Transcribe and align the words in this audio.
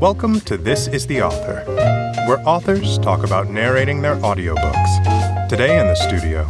Welcome 0.00 0.38
to 0.42 0.56
This 0.56 0.86
is 0.86 1.08
the 1.08 1.22
Author, 1.22 1.64
where 2.28 2.38
authors 2.48 2.98
talk 2.98 3.24
about 3.24 3.50
narrating 3.50 4.00
their 4.00 4.14
audiobooks. 4.18 5.48
Today 5.48 5.80
in 5.80 5.88
the 5.88 5.96
studio. 5.96 6.44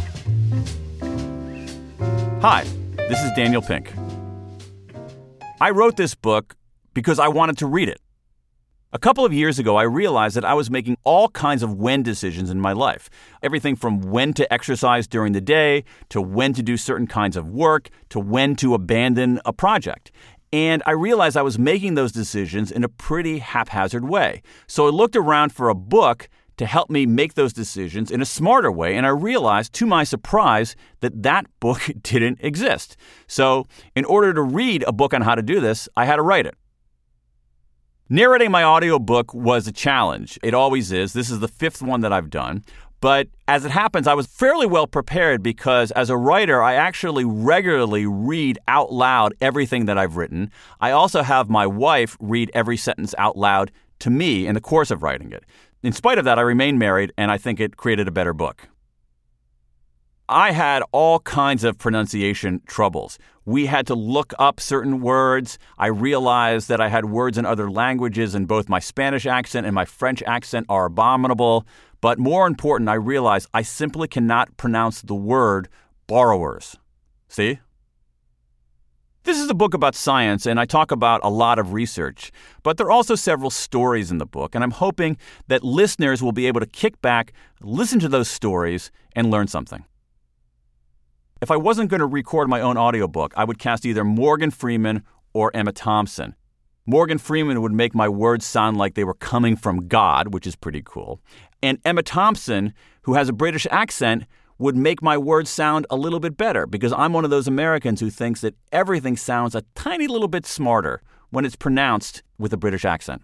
Hi, 2.41 2.63
this 2.95 3.19
is 3.23 3.31
Daniel 3.35 3.63
Pink. 3.63 3.91
I 5.59 5.71
wrote 5.71 5.97
this 5.97 6.13
book 6.13 6.55
because 6.93 7.17
I 7.17 7.27
wanted 7.27 7.57
to 7.57 7.65
read 7.65 7.89
it. 7.89 7.99
A 8.93 8.99
couple 8.99 9.25
of 9.25 9.33
years 9.33 9.57
ago, 9.57 9.77
I 9.77 9.83
realized 9.83 10.35
that 10.35 10.45
I 10.45 10.53
was 10.53 10.69
making 10.69 10.97
all 11.03 11.29
kinds 11.29 11.63
of 11.63 11.73
when 11.73 12.03
decisions 12.03 12.51
in 12.51 12.59
my 12.59 12.73
life. 12.73 13.09
Everything 13.41 13.75
from 13.75 14.01
when 14.01 14.31
to 14.33 14.51
exercise 14.53 15.07
during 15.07 15.33
the 15.33 15.41
day, 15.41 15.83
to 16.09 16.21
when 16.21 16.53
to 16.53 16.61
do 16.61 16.77
certain 16.77 17.07
kinds 17.07 17.35
of 17.35 17.49
work, 17.49 17.89
to 18.09 18.19
when 18.19 18.55
to 18.57 18.75
abandon 18.75 19.41
a 19.43 19.53
project. 19.53 20.11
And 20.51 20.81
I 20.85 20.91
realized 20.91 21.37
I 21.37 21.43
was 21.43 21.59
making 21.59 21.93
those 21.93 22.11
decisions 22.11 22.71
in 22.71 22.83
a 22.83 22.89
pretty 22.89 23.39
haphazard 23.39 24.07
way. 24.07 24.41
So 24.67 24.87
I 24.87 24.89
looked 24.89 25.15
around 25.15 25.53
for 25.53 25.69
a 25.69 25.75
book 25.75 26.27
to 26.57 26.65
help 26.65 26.89
me 26.89 27.05
make 27.05 27.35
those 27.35 27.53
decisions 27.53 28.11
in 28.11 28.21
a 28.21 28.25
smarter 28.25 28.71
way. 28.71 28.95
And 28.97 29.05
I 29.05 29.09
realized, 29.09 29.71
to 29.73 29.85
my 29.85 30.03
surprise, 30.03 30.75
that 30.99 31.23
that 31.23 31.45
book 31.61 31.81
didn't 32.01 32.39
exist. 32.41 32.97
So, 33.27 33.65
in 33.95 34.03
order 34.05 34.33
to 34.33 34.41
read 34.41 34.83
a 34.85 34.91
book 34.91 35.13
on 35.13 35.21
how 35.21 35.35
to 35.35 35.41
do 35.41 35.61
this, 35.61 35.87
I 35.95 36.05
had 36.05 36.17
to 36.17 36.21
write 36.21 36.45
it. 36.45 36.55
Narrating 38.09 38.51
my 38.51 38.63
audiobook 38.63 39.33
was 39.33 39.67
a 39.67 39.71
challenge. 39.71 40.37
It 40.41 40.53
always 40.53 40.91
is. 40.91 41.13
This 41.13 41.29
is 41.29 41.39
the 41.39 41.47
fifth 41.47 41.81
one 41.81 42.01
that 42.01 42.11
I've 42.11 42.29
done. 42.29 42.63
But 43.01 43.27
as 43.47 43.63
it 43.65 43.71
happens, 43.71 44.07
I 44.07 44.13
was 44.13 44.27
fairly 44.27 44.67
well 44.67 44.87
prepared 44.87 45.41
because 45.41 45.91
as 45.91 46.09
a 46.09 46.17
writer, 46.17 46.61
I 46.61 46.73
actually 46.73 47.23
regularly 47.23 48.05
read 48.05 48.59
out 48.67 48.91
loud 48.91 49.33
everything 49.39 49.85
that 49.85 49.97
I've 49.97 50.17
written. 50.17 50.51
I 50.81 50.91
also 50.91 51.21
have 51.21 51.49
my 51.49 51.65
wife 51.65 52.17
read 52.19 52.51
every 52.53 52.77
sentence 52.77 53.15
out 53.17 53.37
loud 53.37 53.71
to 53.99 54.09
me 54.09 54.47
in 54.47 54.55
the 54.55 54.61
course 54.61 54.91
of 54.91 55.03
writing 55.03 55.31
it. 55.31 55.45
In 55.81 55.93
spite 55.93 56.17
of 56.17 56.25
that, 56.25 56.37
I 56.37 56.41
remain 56.41 56.77
married, 56.77 57.13
and 57.17 57.31
I 57.31 57.37
think 57.37 57.59
it 57.59 57.77
created 57.77 58.07
a 58.07 58.11
better 58.11 58.33
book. 58.33 58.67
I 60.27 60.51
had 60.51 60.83
all 60.91 61.19
kinds 61.21 61.63
of 61.63 61.79
pronunciation 61.79 62.61
troubles. 62.67 63.17
We 63.45 63.65
had 63.65 63.87
to 63.87 63.95
look 63.95 64.31
up 64.37 64.59
certain 64.59 65.01
words. 65.01 65.57
I 65.79 65.87
realized 65.87 66.67
that 66.67 66.79
I 66.79 66.87
had 66.87 67.05
words 67.05 67.37
in 67.37 67.45
other 67.47 67.71
languages, 67.71 68.35
and 68.35 68.47
both 68.47 68.69
my 68.69 68.77
Spanish 68.79 69.25
accent 69.25 69.65
and 69.65 69.73
my 69.73 69.85
French 69.85 70.21
accent 70.23 70.67
are 70.69 70.85
abominable. 70.85 71.65
But 72.01 72.19
more 72.19 72.47
important, 72.47 72.89
I 72.89 72.93
realize 72.93 73.47
I 73.53 73.61
simply 73.61 74.07
cannot 74.07 74.55
pronounce 74.57 75.01
the 75.01 75.15
word 75.15 75.67
borrowers. 76.07 76.77
See? 77.27 77.59
This 79.23 79.39
is 79.39 79.49
a 79.49 79.53
book 79.53 79.73
about 79.73 79.95
science, 79.95 80.45
and 80.45 80.59
I 80.59 80.65
talk 80.65 80.91
about 80.91 81.19
a 81.23 81.29
lot 81.29 81.59
of 81.59 81.73
research, 81.73 82.31
but 82.63 82.77
there 82.77 82.87
are 82.87 82.91
also 82.91 83.15
several 83.15 83.49
stories 83.49 84.11
in 84.11 84.17
the 84.17 84.25
book, 84.25 84.55
and 84.55 84.63
I'm 84.63 84.71
hoping 84.71 85.17
that 85.49 85.61
listeners 85.61 86.23
will 86.23 86.31
be 86.31 86.47
able 86.47 86.61
to 86.61 86.65
kick 86.65 87.01
back, 87.01 87.33
listen 87.61 87.99
to 87.99 88.07
those 88.07 88.29
stories, 88.29 88.91
and 89.15 89.29
learn 89.29 89.47
something. 89.47 89.83
If 91.41 91.51
I 91.51 91.57
wasn't 91.57 91.89
going 91.89 91.99
to 91.99 92.05
record 92.05 92.49
my 92.49 92.61
own 92.61 92.77
audiobook, 92.77 93.33
I 93.35 93.43
would 93.43 93.59
cast 93.59 93.85
either 93.85 94.05
Morgan 94.05 94.51
Freeman 94.51 95.03
or 95.33 95.51
Emma 95.53 95.73
Thompson. 95.73 96.35
Morgan 96.85 97.19
Freeman 97.19 97.61
would 97.61 97.71
make 97.71 97.93
my 97.93 98.09
words 98.09 98.45
sound 98.45 98.77
like 98.77 98.95
they 98.95 99.03
were 99.03 99.13
coming 99.13 99.55
from 99.55 99.87
God, 99.87 100.33
which 100.33 100.47
is 100.47 100.55
pretty 100.55 100.81
cool. 100.83 101.21
And 101.61 101.79
Emma 101.83 102.03
Thompson, 102.03 102.73
who 103.03 103.13
has 103.15 103.29
a 103.29 103.33
British 103.33 103.67
accent, 103.71 104.25
would 104.57 104.75
make 104.75 105.01
my 105.01 105.17
words 105.17 105.49
sound 105.49 105.87
a 105.89 105.95
little 105.95 106.19
bit 106.19 106.37
better 106.37 106.67
because 106.67 106.93
I'm 106.93 107.13
one 107.13 107.23
of 107.23 107.29
those 107.29 107.47
Americans 107.47 108.01
who 108.01 108.09
thinks 108.09 108.41
that 108.41 108.55
everything 108.71 109.15
sounds 109.17 109.55
a 109.55 109.63
tiny 109.73 110.07
little 110.07 110.27
bit 110.27 110.45
smarter 110.45 111.01
when 111.29 111.45
it's 111.45 111.55
pronounced 111.55 112.23
with 112.37 112.51
a 112.53 112.57
British 112.57 112.85
accent. 112.85 113.21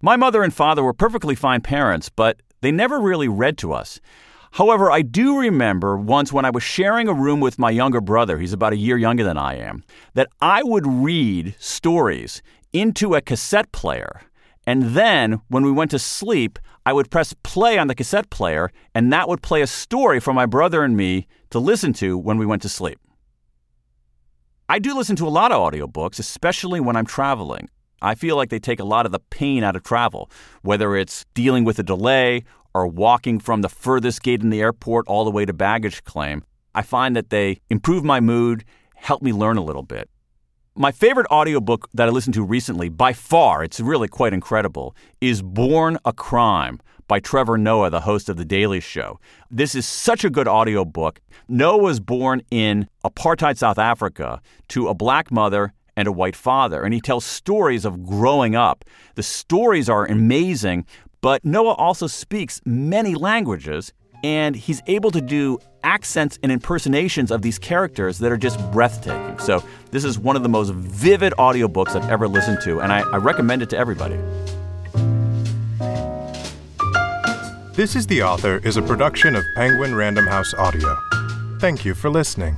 My 0.00 0.16
mother 0.16 0.42
and 0.42 0.52
father 0.52 0.82
were 0.82 0.92
perfectly 0.92 1.34
fine 1.34 1.60
parents, 1.60 2.08
but 2.08 2.40
they 2.60 2.72
never 2.72 3.00
really 3.00 3.28
read 3.28 3.58
to 3.58 3.72
us. 3.72 4.00
However, 4.52 4.90
I 4.90 5.02
do 5.02 5.38
remember 5.38 5.98
once 5.98 6.32
when 6.32 6.46
I 6.46 6.50
was 6.50 6.62
sharing 6.62 7.08
a 7.08 7.14
room 7.14 7.40
with 7.40 7.58
my 7.58 7.70
younger 7.70 8.00
brother, 8.00 8.38
he's 8.38 8.54
about 8.54 8.72
a 8.72 8.78
year 8.78 8.96
younger 8.96 9.24
than 9.24 9.36
I 9.36 9.56
am, 9.56 9.84
that 10.14 10.28
I 10.40 10.62
would 10.62 10.86
read 10.86 11.54
stories 11.58 12.40
into 12.72 13.14
a 13.14 13.20
cassette 13.20 13.72
player 13.72 14.22
and 14.66 14.82
then 14.94 15.40
when 15.48 15.64
we 15.64 15.70
went 15.70 15.92
to 15.92 15.98
sleep, 15.98 16.58
I 16.84 16.92
would 16.92 17.10
press 17.10 17.34
play 17.42 17.78
on 17.78 17.86
the 17.86 17.94
cassette 17.94 18.30
player, 18.30 18.70
and 18.94 19.12
that 19.12 19.28
would 19.28 19.42
play 19.42 19.62
a 19.62 19.66
story 19.66 20.20
for 20.20 20.32
my 20.32 20.46
brother 20.46 20.82
and 20.82 20.96
me 20.96 21.26
to 21.50 21.58
listen 21.58 21.92
to 21.94 22.18
when 22.18 22.38
we 22.38 22.46
went 22.46 22.62
to 22.62 22.68
sleep. 22.68 22.98
I 24.68 24.80
do 24.80 24.96
listen 24.96 25.14
to 25.16 25.28
a 25.28 25.30
lot 25.30 25.52
of 25.52 25.60
audiobooks, 25.60 26.18
especially 26.18 26.80
when 26.80 26.96
I'm 26.96 27.06
traveling. 27.06 27.68
I 28.02 28.16
feel 28.16 28.36
like 28.36 28.50
they 28.50 28.58
take 28.58 28.80
a 28.80 28.84
lot 28.84 29.06
of 29.06 29.12
the 29.12 29.20
pain 29.30 29.62
out 29.62 29.76
of 29.76 29.84
travel, 29.84 30.30
whether 30.62 30.96
it's 30.96 31.24
dealing 31.34 31.64
with 31.64 31.78
a 31.78 31.84
delay 31.84 32.42
or 32.74 32.86
walking 32.86 33.38
from 33.38 33.62
the 33.62 33.68
furthest 33.68 34.22
gate 34.22 34.42
in 34.42 34.50
the 34.50 34.60
airport 34.60 35.06
all 35.06 35.24
the 35.24 35.30
way 35.30 35.44
to 35.44 35.52
baggage 35.52 36.02
claim. 36.04 36.42
I 36.74 36.82
find 36.82 37.16
that 37.16 37.30
they 37.30 37.60
improve 37.70 38.04
my 38.04 38.20
mood, 38.20 38.64
help 38.96 39.22
me 39.22 39.32
learn 39.32 39.56
a 39.56 39.64
little 39.64 39.84
bit. 39.84 40.10
My 40.78 40.92
favorite 40.92 41.26
audiobook 41.30 41.88
that 41.94 42.06
I 42.06 42.10
listened 42.10 42.34
to 42.34 42.42
recently, 42.42 42.90
by 42.90 43.14
far, 43.14 43.64
it's 43.64 43.80
really 43.80 44.08
quite 44.08 44.34
incredible, 44.34 44.94
is 45.22 45.40
Born 45.40 45.96
a 46.04 46.12
Crime 46.12 46.80
by 47.08 47.18
Trevor 47.18 47.56
Noah, 47.56 47.88
the 47.88 48.02
host 48.02 48.28
of 48.28 48.36
The 48.36 48.44
Daily 48.44 48.80
Show. 48.80 49.18
This 49.50 49.74
is 49.74 49.86
such 49.86 50.22
a 50.22 50.28
good 50.28 50.46
audiobook. 50.46 51.22
Noah 51.48 51.78
was 51.78 51.98
born 51.98 52.42
in 52.50 52.90
apartheid 53.02 53.56
South 53.56 53.78
Africa 53.78 54.42
to 54.68 54.88
a 54.88 54.94
black 54.94 55.30
mother 55.30 55.72
and 55.96 56.06
a 56.06 56.12
white 56.12 56.36
father, 56.36 56.82
and 56.82 56.92
he 56.92 57.00
tells 57.00 57.24
stories 57.24 57.86
of 57.86 58.04
growing 58.04 58.54
up. 58.54 58.84
The 59.14 59.22
stories 59.22 59.88
are 59.88 60.04
amazing, 60.04 60.84
but 61.22 61.42
Noah 61.42 61.72
also 61.72 62.06
speaks 62.06 62.60
many 62.66 63.14
languages, 63.14 63.94
and 64.26 64.56
he's 64.56 64.82
able 64.88 65.12
to 65.12 65.20
do 65.20 65.56
accents 65.84 66.36
and 66.42 66.50
impersonations 66.50 67.30
of 67.30 67.42
these 67.42 67.60
characters 67.60 68.18
that 68.18 68.32
are 68.32 68.36
just 68.36 68.58
breathtaking. 68.72 69.38
So, 69.38 69.62
this 69.92 70.02
is 70.02 70.18
one 70.18 70.34
of 70.34 70.42
the 70.42 70.48
most 70.48 70.72
vivid 70.72 71.32
audiobooks 71.38 71.94
I've 71.94 72.10
ever 72.10 72.26
listened 72.26 72.60
to, 72.62 72.80
and 72.80 72.92
I, 72.92 73.08
I 73.12 73.18
recommend 73.18 73.62
it 73.62 73.70
to 73.70 73.78
everybody. 73.78 74.16
This 77.74 77.94
is 77.94 78.08
the 78.08 78.22
Author 78.24 78.58
is 78.64 78.76
a 78.76 78.82
production 78.82 79.36
of 79.36 79.44
Penguin 79.54 79.94
Random 79.94 80.26
House 80.26 80.52
Audio. 80.54 80.98
Thank 81.60 81.84
you 81.84 81.94
for 81.94 82.10
listening. 82.10 82.56